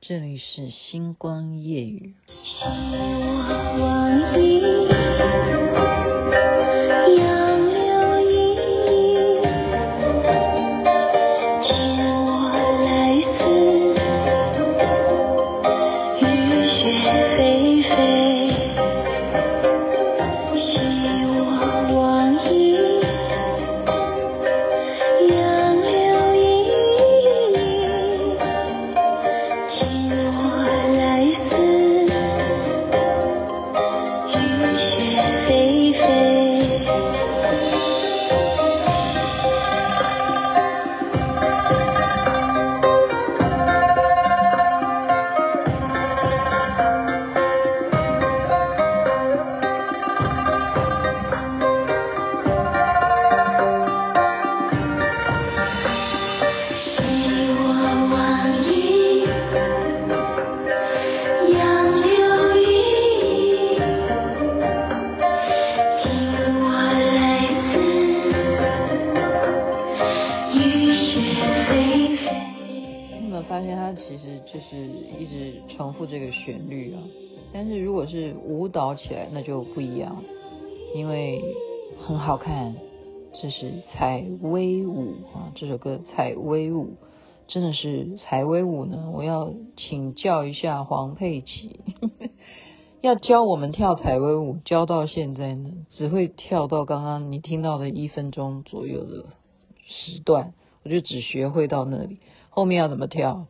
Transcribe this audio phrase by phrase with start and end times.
[0.00, 2.14] 这里是星光夜雨。
[74.58, 74.76] 就是
[75.20, 76.04] 一直重复。
[76.04, 77.00] 这个旋律啊，
[77.52, 80.24] 但是如果是舞蹈起来，那就不一样，
[80.96, 81.40] 因为
[81.98, 82.74] 很好看。
[83.40, 86.96] 这是采薇舞啊，这首歌采薇舞
[87.46, 89.12] 真的是采薇舞呢。
[89.14, 91.78] 我要请教一下黄佩琦，
[93.00, 99.26] 要教我们跳采薇舞，教到现在呢，只会跳到刚刚你听到的一分钟左右的
[99.86, 102.18] 时段，我就只学会到那里，
[102.50, 103.46] 后面要怎么跳？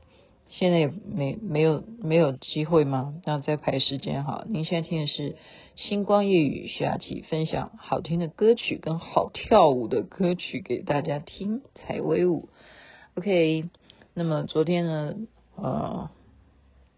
[0.49, 3.15] 现在也没没有没有机会吗？
[3.25, 4.45] 那再排时间哈。
[4.49, 5.37] 您现在听的是
[5.77, 12.49] 星光夜雨，徐雅琪分享好听的歌曲跟好跳舞的歌曲给大家听，采薇舞。
[13.15, 13.69] OK，
[14.15, 15.15] 那么昨天呢，
[15.57, 16.11] 呃，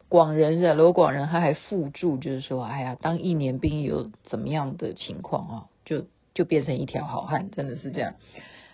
[0.08, 5.66] 广仁的罗广仁他还附注，就是说，哎呀，当一年兵有怎么样的情况啊？
[5.84, 6.04] 就
[6.34, 8.14] 就变成一条好汉，真的是这样。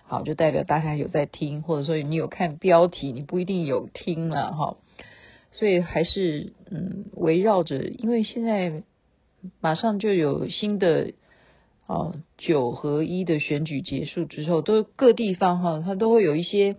[0.08, 4.76] 好，就代表大家有在听，或者说你有看标题，你不一定有听了哈。
[5.50, 8.84] 所以还是嗯，围绕着，因为现在
[9.60, 11.12] 马上就有新的
[11.88, 16.76] 哦九合一的选举结束之后，都各地方哈，它都会有一些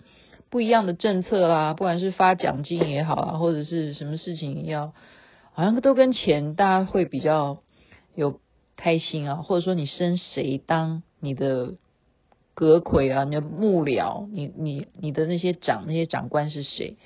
[0.50, 4.94] 不一样的政策啦，不管是发奖金也好啊，或者是什么事情要，
[5.52, 7.58] 好像都跟钱，大家会比较
[8.16, 8.40] 有
[8.78, 11.74] 开心啊，或者说你升谁当你的。
[12.58, 16.98] 阁揆啊，你的幕僚，你你你的那些长那些长官是谁？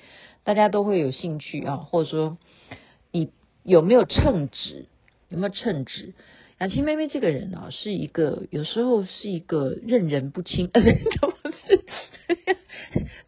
[0.44, 2.38] 大家都会有兴趣啊，或者说
[3.10, 3.28] 你
[3.62, 4.86] 有没有称职？
[5.28, 6.14] 有没有称职？
[6.58, 10.88] 雅琪妹妹这个人啊，是一个有时候是一个认人不清，呃，不
[11.50, 11.84] 是，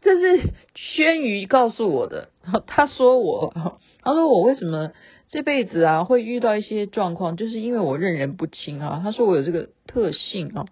[0.00, 2.30] 这是轩瑜告诉我的。
[2.66, 3.52] 他说我，
[4.00, 4.92] 他说我为什么
[5.28, 9.02] 这辈子啊会遇到一些状况，就是因为我认人不清啊。
[9.04, 10.64] 他说我有这个特性啊。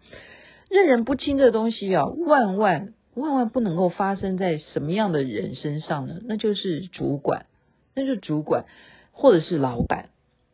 [0.73, 6.15] 认人不清这东西啊，万万万万不能够发生在什么样的人身上呢？
[6.25, 7.45] 那就是主管，
[7.95, 8.65] 那就是主管，
[9.13, 10.09] 或者是老板，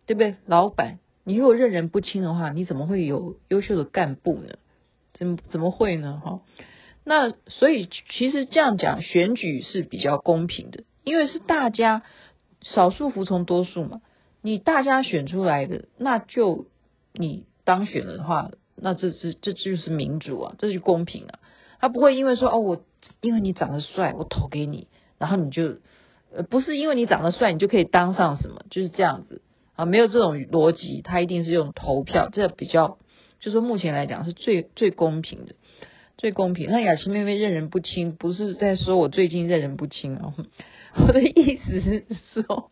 [0.06, 0.34] 对不对？
[0.44, 4.56] 老板，你如果认人不清的话，你怎么会有优秀的干部呢？
[5.14, 6.20] 怎么怎么会呢？
[6.24, 6.40] 哈，
[7.04, 12.02] 那所以其实这样讲，选举是比较公平的，因为是大家
[12.62, 14.00] 少数服从多数嘛。
[14.42, 16.66] 你大家选出来的，那就
[17.12, 18.50] 你当选的话。
[18.80, 21.38] 那这是这就是民主啊，这就公平啊。
[21.80, 22.84] 他不会因为说哦，我
[23.20, 25.76] 因为你长得帅，我投给你，然后你就
[26.34, 29.42] 呃不是因为你长得帅，你就可以当上什么，就是这样子
[29.76, 31.02] 啊，没有这种逻辑。
[31.02, 32.98] 他一定是用投票，这比较
[33.38, 35.54] 就是说目前来讲是最最公平的，
[36.16, 36.68] 最公平。
[36.70, 40.34] 那雅琪妹妹认人不清，不是在说我最近认人不清啊，
[41.06, 42.70] 我的意思是说，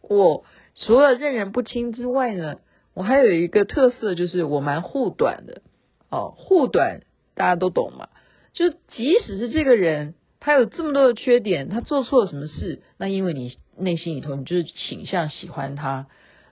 [0.00, 0.44] 我
[0.74, 2.56] 除了认人不清之外呢。
[2.94, 5.62] 我还有一个特色，就是我蛮护短的
[6.10, 7.02] 哦，护短
[7.34, 8.08] 大家都懂嘛。
[8.52, 16.06] 就即使是这个人，他有这么多的缺点，他做错了什么事，那因为你内心里头你就是倾向喜欢他，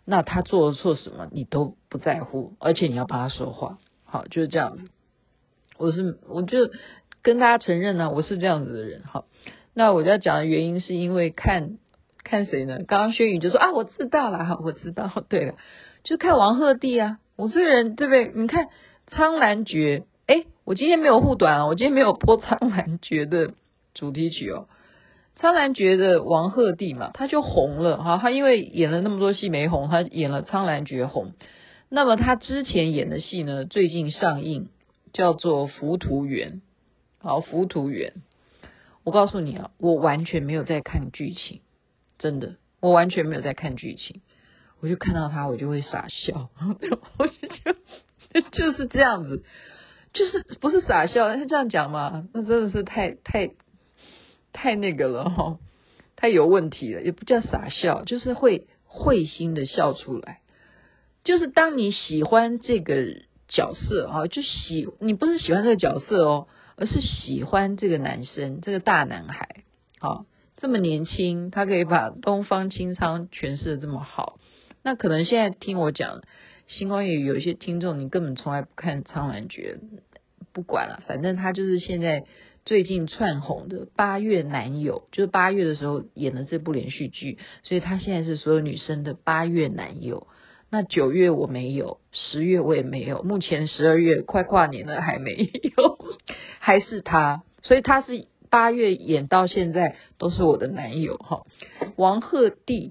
[0.06, 4.84] 那他做错什么你都不在乎，而且你要帮他说话，好，就是这样子。
[5.76, 6.70] 我是我就
[7.22, 9.02] 跟大家承认呢、我是这样子的人。
[9.04, 9.26] 好，
[9.74, 11.76] 那我要讲的原因是因为看
[12.24, 12.78] 看谁呢？
[12.86, 15.56] 刚刚轩宇就说啊，我知道了，哈，我知道，对了。
[16.02, 18.30] 就看王鹤棣啊，我这个人对不对？
[18.34, 18.66] 你看
[19.06, 23.54] 《苍兰诀》，哎，我今天没有护短啊，我今天没有播《苍兰诀》的
[23.94, 24.66] 主题曲哦，
[25.40, 31.32] 《苍兰诀》的王鹤棣嘛，他就红了哈，他因为演了那么多戏没红，他演了《苍兰诀》红。
[31.88, 34.68] 那么他之前演的戏呢，最近上映，
[35.12, 36.52] 叫做《浮屠缘》。
[37.18, 38.14] 好，《浮屠缘》，
[39.04, 41.60] 我告诉你啊，我完全没有在看剧情，
[42.18, 44.22] 真的，我完全没有在看剧情，
[44.80, 46.48] 我就看到他，我就会傻笑，
[47.18, 49.44] 我就就 就是这样子，
[50.12, 53.50] 就是不是傻笑，他这样讲嘛，那真的是太太
[54.52, 55.58] 太那个了哈，
[56.16, 60.40] 太有问题了，也不叫傻笑，就是会会心的笑出来，
[61.24, 69.64] 就是当你喜欢这个角色啊，就喜你不是喜欢这个角色哦，而是喜欢这个男生，这个大男孩，
[69.98, 70.24] 好。
[70.56, 74.38] 这么年轻，他可以把东方青苍诠释的这么好，
[74.82, 76.22] 那可能现在听我讲
[76.66, 79.78] 星光夜语有一些听众，你根本从来不看《苍兰诀》，
[80.52, 82.24] 不管了，反正他就是现在
[82.64, 90.26] 最近窜红的八月男友，就是八月的时候演的这部连续剧，所以他现在是所有女生的八月男友。
[90.70, 95.98] 那九月我没有，十月我也没有，目前十二月快跨年了还没有，
[96.58, 98.26] 还是他，所以他是。
[98.50, 101.44] 八月演到现在都是我的男友哈，
[101.94, 102.90] 王鹤棣，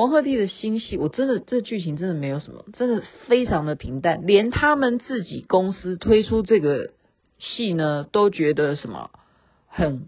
[0.00, 6.92] 王鹤棣的新戏，我真的这剧情真的没有什么，真的非常的平淡，连他们自己公司推出这个
[7.38, 9.10] 戏呢，都觉得什么
[9.66, 10.06] 很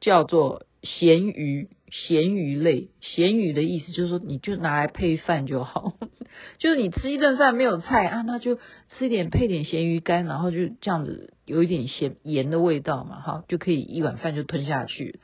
[0.00, 1.68] 叫做咸鱼。
[1.90, 5.92] 咸鱼类，咸鱼的意思就是说，你就拿来配饭就好，
[6.58, 15.20] 就是你吃一顿饭没有菜啊，那就吃一点配点咸鱼干，然后就这样子有一点咸盐的味道嘛，哈，就可以一碗饭就吞下去。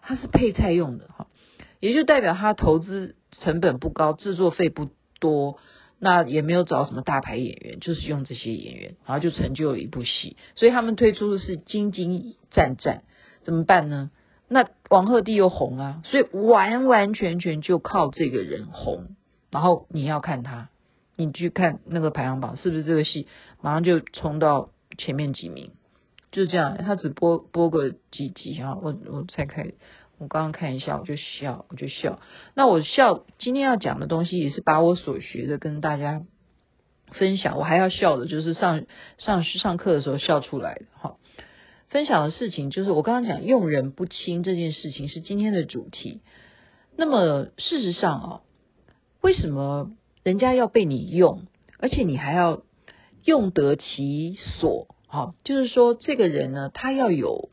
[0.00, 1.26] 它是配菜用的哈，
[1.78, 4.88] 也就代表它投资成本不高，制作费不
[5.20, 5.58] 多，
[5.98, 10.36] 那也没有找什么大牌演员，就是用这些演员，然后就成就了一部戏。
[10.54, 13.02] 所以他们推出的是金金战战，
[13.42, 14.10] 怎么办呢？
[14.48, 19.16] 那王鹤棣又红啊，所以完完全全就靠这个人红。
[19.50, 20.68] 然后你要看他，
[21.16, 23.26] 你去看那个排行榜，是不是这个戏
[23.62, 25.70] 马上就冲到前面几名？
[26.30, 29.72] 就是这样，他只播播个几集啊，我我才看，
[30.18, 32.20] 我刚刚看一下我就笑，我就笑。
[32.54, 36.22] 那我笑，今天要讲的东西也是把我所学的跟大家
[37.12, 37.58] 分享。
[37.58, 38.86] 我还要笑的，就是上
[39.18, 41.16] 上上课的时候笑出来的哈。
[41.88, 46.22] 分享的事情就是我刚刚讲用人不清这件事情是今天的主题。
[46.96, 48.40] 那么事实上啊，
[49.20, 49.90] 为什么
[50.22, 51.46] 人家要被你用，
[51.78, 52.62] 而且你还要
[53.24, 54.88] 用得其所？
[55.06, 57.50] 哈，就是说这个人呢，他要有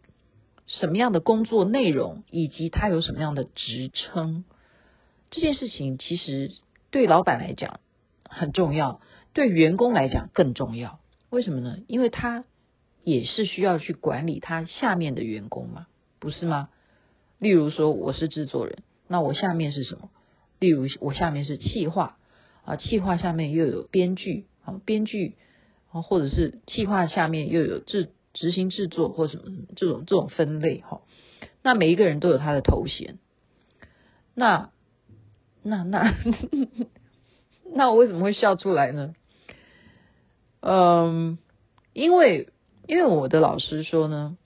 [0.79, 4.45] 什么样的工作内容，以及他有什么样的职称，
[5.29, 6.51] 这件事情其实
[6.89, 7.79] 对老板来讲
[8.23, 9.01] 很重要，
[9.33, 11.00] 对员工来讲更重要。
[11.29, 11.77] 为什么呢？
[11.88, 12.45] 因为他。
[13.03, 15.88] 也是需要去管理他下面的员工嘛，
[16.19, 16.69] 不是吗？
[17.39, 20.12] 例如说，我是制作人，那我下面是什么？
[20.59, 22.19] 例如我下面是企划
[22.63, 25.33] 啊，企划下面又有编剧啊，编剧
[25.91, 29.44] 啊，或者是企划下面又有制执行制作或什么
[29.75, 31.01] 这种这种分类哈。
[31.63, 33.18] 那每一个人都有他的头衔，
[34.33, 34.72] 那
[35.63, 36.16] 那那
[37.74, 39.13] 那我为什么会笑出来呢？
[40.60, 41.38] 嗯，
[41.94, 42.50] 因为。
[42.88, 44.38] 因为我的老师说呢，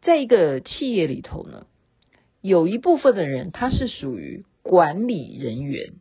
[0.00, 1.66] 在一个企业里头呢，
[2.40, 5.94] 有一部分的人他是属于管理人员，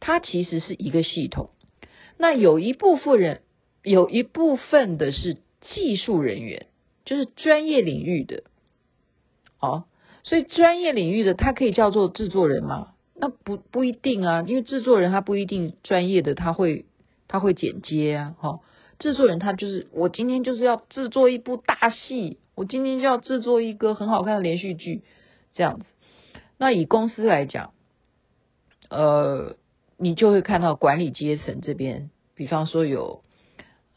[0.00, 1.50] 他其实是一个系统。
[2.16, 3.42] 那有一部分人，
[3.82, 6.66] 有一部分的是技术人员，
[7.04, 8.44] 就是专业领域的。
[9.60, 9.84] 哦，
[10.24, 12.94] 所以专业领域的他可以叫做制作人吗？
[13.14, 16.86] 那不不一定啊，因为制作人他不一定专业的，他会
[17.28, 18.60] 他会剪接啊，哈、哦。
[18.98, 25.02] 制作人他就是我今天就是要制作一部大戏，我今天就要制作一个很好看的连续剧，
[25.54, 25.84] 这样子。
[26.56, 27.72] 那以公司来讲，
[28.90, 29.56] 呃，
[29.96, 33.22] 你就会看到管理阶层这边，比方说有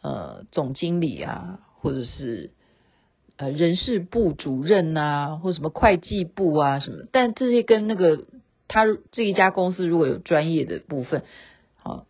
[0.06, 2.52] 呃总经理啊，或者是
[3.38, 7.06] 呃人事部主任啊，或什么会计部啊什么。
[7.12, 8.26] 但这些跟那个
[8.68, 11.24] 他这一家公司如果有专业的部分，
[11.76, 12.06] 好。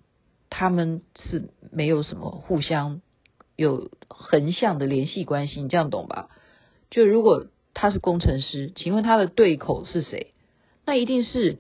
[0.58, 3.02] 他们是没有什么互相
[3.58, 6.30] 有横向的联系关系，你这样懂吧？
[6.90, 10.34] 就如果他是工程师，请问他的对口是谁？
[10.86, 11.58] 那一定是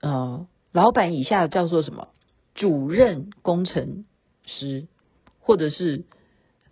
[0.00, 2.08] 呃，老板以下叫做什么
[2.54, 4.06] 主任工程
[4.46, 4.86] 师，
[5.46, 6.04] 或者是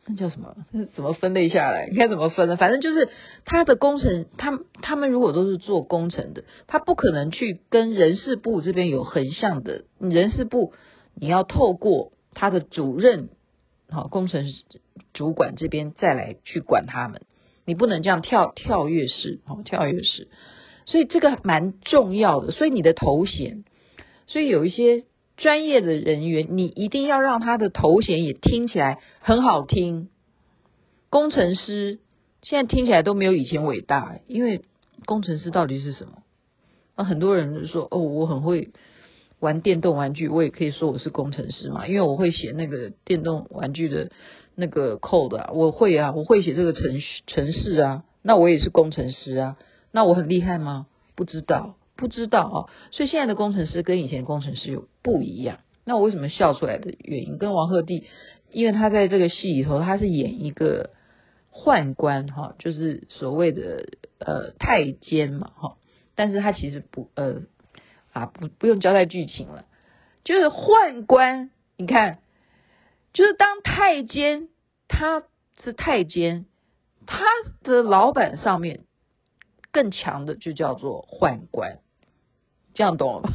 [0.06, 0.56] 那叫什么？
[0.94, 1.86] 怎么分类下来？
[1.86, 2.56] 应该怎么分呢？
[2.56, 3.08] 反正就是
[3.44, 10.74] 他的工程，他他们如果都是做工程的，他不可能去跟人事部这边有横向的人事部。
[11.14, 13.28] 你要透过他的主任，
[13.88, 14.44] 好工程
[15.12, 17.22] 主管这边再来去管他们，
[17.64, 20.26] 你不能这样跳跳跃式，好跳跃式，
[20.86, 22.50] 所以这个蛮重要的。
[22.50, 23.64] 所以你的头衔，
[24.26, 25.04] 所以有一些
[25.36, 30.08] 专业的人员，你一定要让他的头衔也听起来很好听。
[31.10, 31.98] 工程师
[32.42, 34.62] 现在听起来都没有以前伟大，因为
[35.06, 36.22] 工程师到底是什么？
[36.96, 38.70] 那很多人说哦，我很会
[39.40, 44.10] 玩电动玩具，我也可以说我是工程师嘛，因为我会写那个电动玩具的
[44.54, 49.56] 那个 code 啊，我会啊，我会写这个程序程式啊，那我也是工程师啊，
[49.90, 50.86] 那我很厉害吗？
[51.16, 52.56] 不知道，不知道啊，
[52.90, 55.60] 所以现在的工程师跟以前工程师有不一样。
[55.84, 58.04] 那我为什么笑出来的原因，跟王鹤棣，
[58.50, 60.90] 因为他在这个戏里头，他是演一个
[61.52, 63.86] 宦官哈，就是所谓的
[64.18, 65.76] 呃太监嘛哈，
[66.14, 67.42] 但是他其实不呃
[68.12, 69.66] 啊不不用交代剧情了，
[70.24, 72.18] 就是宦官，你看，
[73.12, 74.48] 就是当太监，
[74.88, 75.22] 他
[75.62, 76.46] 是太监，
[77.06, 77.24] 他
[77.62, 78.84] 的老板上面
[79.70, 81.80] 更强的就叫做宦官，
[82.74, 83.30] 这样懂了吧？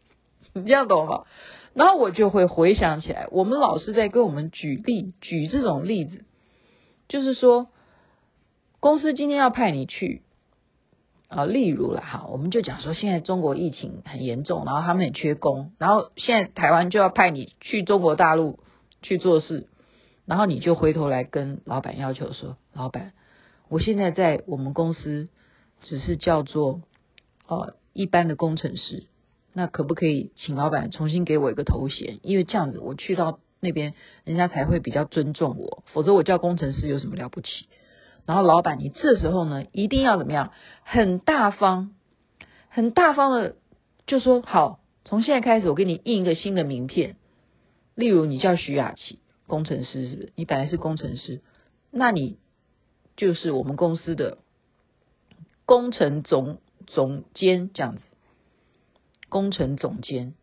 [0.54, 1.26] 你这样懂了吧？
[1.72, 6.24] 然后我就会回想起来，我们老师在跟我们举例，举这种例子，
[7.08, 7.66] 就是说，
[8.78, 10.22] 公司今天要派你去，
[11.26, 18.60] 啊，例如了哈，我们就讲说，现在中国疫情很严重，然后他们也缺工，然后现在台湾就要派你去中国大陆
[19.02, 19.66] 去做事，
[20.26, 23.14] 然后你就回头来跟老板要求说，老板，
[23.68, 25.28] 我现在在我们公司
[25.82, 26.82] 只是叫做
[27.48, 29.04] 呃一般的工程师。
[29.54, 32.18] 那可不可以请老板重新给我一个头衔？
[32.22, 35.84] 因为这样子我去到那边，人家才会比较尊重我。
[35.92, 37.66] 否则我叫工程师有什么了不起？
[38.26, 40.52] 然后老板，你这时候呢，一定要怎么样？
[40.82, 41.94] 很大方，
[42.68, 43.54] 很大方的
[44.06, 47.16] 就说好，从现在开始我给你印一个新的名片。
[47.94, 50.32] 例如你叫徐雅琪，工程师是不是？
[50.34, 51.42] 你本来是工程师，
[51.92, 52.38] 那你
[53.16, 54.38] 就是我们公司的
[55.64, 58.02] 工程总总监这样子。
[59.28, 60.34] 工程总监，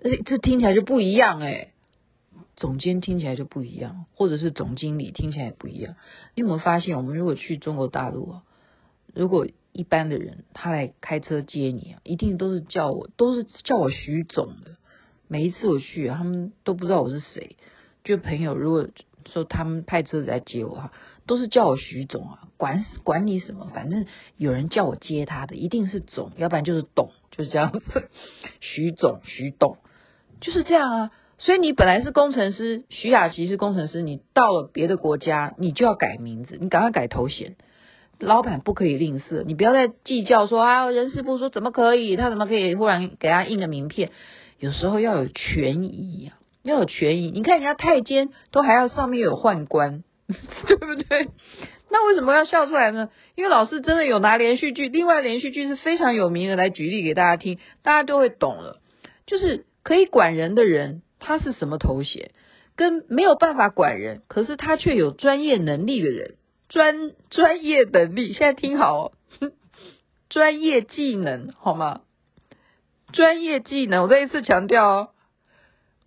[0.00, 1.72] 这这听起来就不一样哎，
[2.56, 5.96] 总监听起来就不一样，或者是总经理听起来也不一样。
[6.34, 8.42] 你有没有发现，我们如果去中国大陆啊，
[9.14, 14.76] 如果一般的人他来开车接你啊，一定都是叫我，都是叫我徐总的。
[15.26, 17.56] 每一次我去，他们都不知道我是谁。
[18.04, 18.88] 就朋友如果
[19.32, 20.92] 说他们派车子来接我哈，
[21.26, 27.10] 都是叫我徐总啊，管管你什么，反正有人叫我接他的，一定是总，要不然就是董。
[27.36, 28.08] 就是这样子，
[28.60, 29.78] 徐总、徐董
[30.40, 31.10] 就是这样啊。
[31.36, 37.56] 所以你本来是工程师，徐雅琪是工程师，你到了别的国家，你就要改名字，你赶快改头衔。
[38.20, 44.12] 老板不可以吝啬，你不要再计较说啊，人事部说怎么可以，他怎么可以忽然给他印个名片？
[44.60, 47.32] 有时候要有权益啊，要有权益。
[47.32, 50.04] 你看人家太监都还要上面有宦官，
[50.66, 51.28] 对不对？
[51.90, 53.10] 那为什么要笑出来呢？
[53.34, 58.80] 因为老师真的有拿连续剧，另外连续剧是非常有名的，来举例给大家听，大家都会懂了。
[59.26, 62.30] 就是可以管人的人，他是什么头衔？
[62.76, 66.34] 跟没有办法管人，可是他却有专业能力的人，
[66.68, 68.32] 专专业能力。
[68.32, 69.12] 现在听好哦，
[70.28, 72.00] 专业技能好吗？
[73.12, 75.08] 专业技能，我再一次强调哦。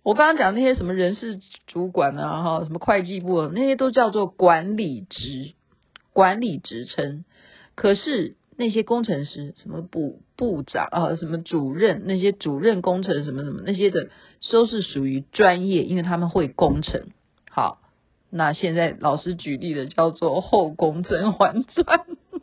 [0.08, 5.52] 我刚刚讲那些什么人事主管啊，哈，什么会计部那些都叫做管理职。
[6.14, 7.26] 管理职称，
[7.74, 14.08] 可是那些工程师，什么部部长啊，什么主任，那些主任工程什么什么那些的，
[14.50, 17.08] 都是属于专业，因为他们会工程。
[17.50, 17.82] 好，
[18.30, 21.84] 那现在老师举例的叫做《后宫甄嬛传》，《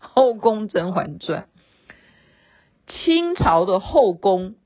[0.00, 1.48] 后宫甄嬛传》，
[3.06, 4.56] 清朝的后宫，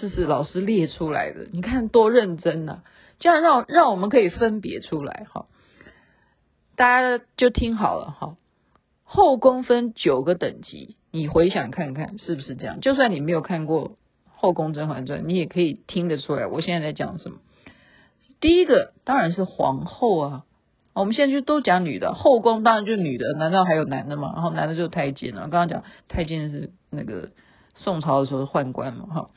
[0.00, 2.82] 这是老师列出来的，你看多认真呐、啊，
[3.18, 5.46] 这样让让我们可以分别出来哈。
[6.76, 8.36] 大家就听好了哈，
[9.02, 12.80] 后宫分九个等级，你回想看看是不是这样？
[12.80, 13.90] 就算你没有看过
[14.28, 16.46] 《后宫甄嬛传》，你也可以听得出来。
[16.46, 17.38] 我现在在讲什么？
[18.40, 20.44] 第一个当然是皇后啊，
[20.94, 24.32] 我们现在就都讲女的，后宫当然就女的，难道还有男的吗？
[24.34, 25.40] 然后男的就太监了。
[25.48, 27.30] 刚刚讲太监是那个
[27.74, 29.30] 宋朝的时候宦官嘛，哈，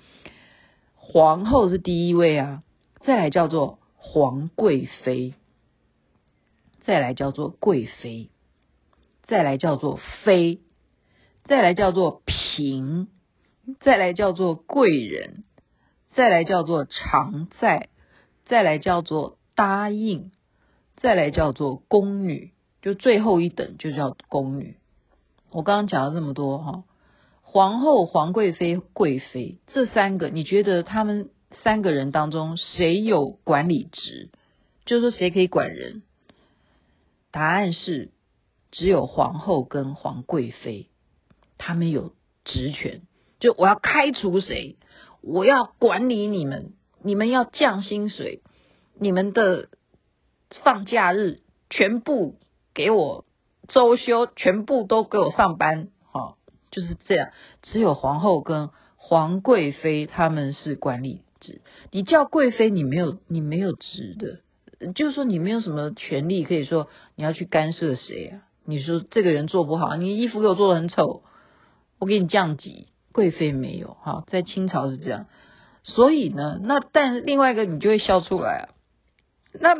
[1.14, 2.64] 皇后是第一位啊，
[3.02, 5.34] 再来叫做皇贵妃。
[6.84, 8.30] 再来叫做贵妃，
[9.28, 10.62] 再来叫做妃，
[11.44, 13.08] 再来叫做嫔，
[13.82, 15.44] 再来叫做贵人，
[16.14, 17.90] 再来叫做常在，
[18.46, 20.32] 再来叫做答应，
[20.96, 22.52] 再来叫做宫女，
[22.82, 24.78] 就最后一等就叫宫女。
[25.52, 26.84] 我刚刚讲了这么多哈，
[27.52, 31.32] 皇后、皇贵妃、贵妃这三个，你觉得他们
[31.66, 34.30] 三个人当中谁有管理职？
[34.86, 36.02] 就是说谁可以管人？
[37.30, 38.12] 答案是，
[38.72, 40.88] 只有皇后跟皇贵妃，
[41.58, 42.14] 他们有
[42.46, 43.02] 职权。
[43.42, 44.78] 就我要开除谁，
[45.22, 46.72] 我要管理你们，
[47.04, 48.44] 你们要降薪水，
[48.98, 49.68] 你们的
[50.64, 52.38] 放假日全部
[52.74, 53.26] 给我
[53.68, 55.90] 周休，全部都给我上班，
[56.72, 57.30] 就是这样。
[57.62, 61.62] 只有皇后跟皇贵妃他们是管理职，
[61.92, 68.42] 你叫贵妃，你没有你没有职的，就是说你没有什么权利可以说你要去干涉谁啊？
[68.66, 71.24] 你说这个人做不好，你衣服给我做的很丑，
[72.00, 72.88] 我给你降级。
[73.12, 75.28] 贵妃没有，哈，在清朝是这样。
[75.84, 78.64] 所以呢，那但另外一个你就会笑出来啊，
[79.54, 79.76] 那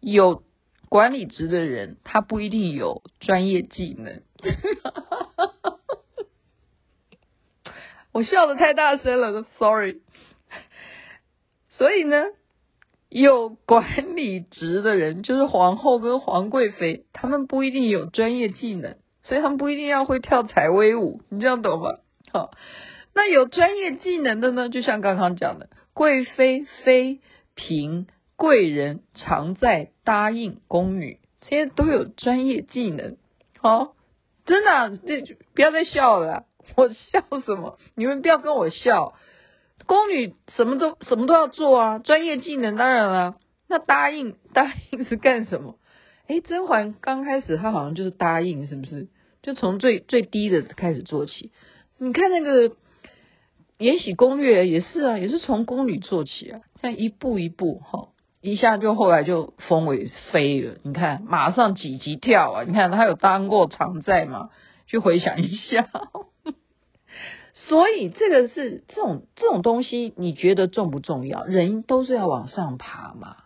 [0.00, 0.42] 有。
[0.90, 4.22] 管理职的人，他不一定有专业技能。
[8.14, 10.00] 我笑得太大声了，sorry。
[11.68, 12.24] 所以呢，
[13.10, 21.98] 有管理职的人，就是皇后跟皇贵妃，他们不一定有专业技能，所以他们不一定要会跳采薇舞，你这样懂吗？
[22.32, 22.52] 好，
[23.14, 27.20] 那有专业技能的呢，就像刚刚讲的，贵妃、妃、
[27.56, 28.06] 嫔。
[28.36, 33.16] 贵人常在答应宫女，这些都有专业技能。
[33.58, 33.94] 好、
[34.44, 35.22] 真的、啊，这
[35.54, 36.44] 不要再笑了、
[36.76, 37.78] 我笑什么？
[37.94, 39.14] 你们不要跟我笑。
[39.86, 43.36] 宫女什么都什么都要做啊，专业技能当然了。
[43.68, 45.78] 那答应答应是干什么？
[46.26, 49.08] 诶，甄嬛刚开始她好像就是答应，是不是？
[49.42, 51.52] 就从最最低的开始做起。
[51.98, 52.70] 你看那个
[53.78, 57.98] 《延禧攻略》也是啊，也是从宫女做起啊，这样一步一步哈。
[58.00, 58.08] 哦
[58.40, 62.64] 一下就后来就封为妃了，你看马上几级跳啊！
[62.64, 64.50] 你看她有当过常在吗？
[64.86, 65.88] 去回想一下。
[67.68, 71.44] 所以这个是这种这种东西，你觉得重不重要？
[71.44, 73.36] 人都是要往上爬嘛，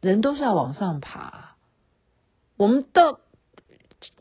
[0.00, 1.56] 人都是要往上爬。
[2.56, 3.20] 我们到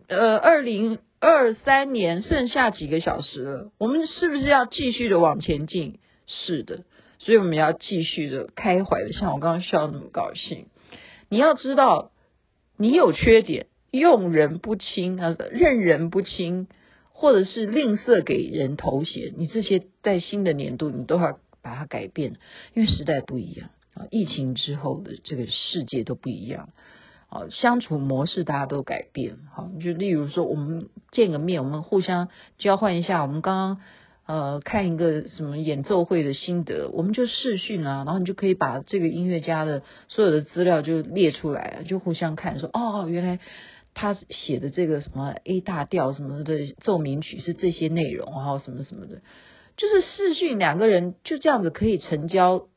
[0.07, 5.99] 呃二零二三年剩下几个小时了，我们是不是要继续的往前进？
[6.27, 6.83] 是的。
[7.21, 10.67] 所以我们要继续的开怀的，像我刚刚笑那么高兴。
[11.27, 12.11] 你要知道，
[12.77, 15.17] 你有缺点，用人不亲，
[15.51, 16.67] 认人不清，
[17.19, 22.37] 或者是吝啬给人头衔，你这些在新的年度，你都要把它改变，
[22.73, 26.69] 因为时代不一样啊，疫情之后的这个世界都不一样
[27.27, 29.35] 啊，相处模式大家都改变。
[29.53, 33.81] 好，就例如说，我们见个面，我们互相交换一下，我们刚刚。
[34.29, 43.39] 呃，看一个什么演奏会的心得，我们就视讯啊，然后你就可以把这个音乐家的所有的资料就列出来，就互相看说，哦，原来
[43.93, 49.21] 他写的这个什么 A 大调什么的奏鸣曲是这些内容，然后什么什么的，
[49.77, 52.67] 就是视讯两个人就这样子可以成交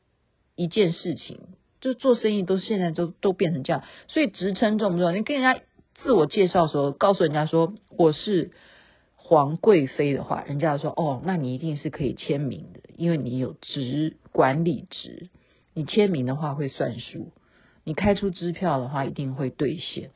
[0.55, 1.39] 一件事情，
[1.81, 5.11] 就做生意都现在都都变成这样，所以职称重不重要？
[5.11, 5.61] 你跟人家
[5.95, 8.51] 自我介绍的时候，告诉人家说我是。
[9.25, 15.29] 皇贵妃的话，人家说哦，那你一定是可以签名的，因为你有职管理职，
[15.73, 17.31] 你签名的话会算数，
[17.85, 20.11] 你开出支票的话一定会兑现。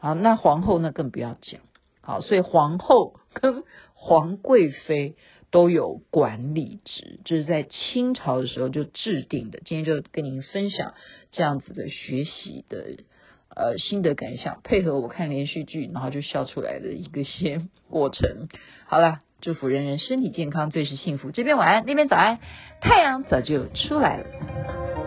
[0.00, 1.60] 好，那皇后那更不要讲。
[2.00, 3.62] 好，所以皇后 跟
[3.94, 5.14] 皇贵妃
[5.50, 9.60] 都有管理职，就是在清朝的时候就制定的。
[9.64, 10.94] 今天就跟您分享
[11.30, 12.96] 这样子的学习的。
[13.52, 18.48] 呃，心得感想，配合我看连续剧，然后就笑出来的一个些 过程。
[18.86, 21.32] 好了，祝福人人身体健康，最是幸福。
[21.32, 22.38] 这边晚安，那边早安，
[22.80, 24.99] 太阳早就出来了。